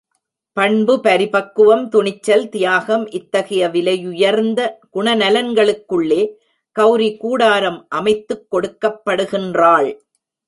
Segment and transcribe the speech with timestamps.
[0.53, 4.69] பண்பு, பரிபக்குவம், துணிச்சல், தியாகம் இத்தகைய விலையுயர்ந்த
[4.93, 6.39] குணநலன்களுக்கு உள்ளே
[6.79, 9.99] கெளரி கூடாரம் அமைத்துக் கொடுக்கப் படுகின்றாள்.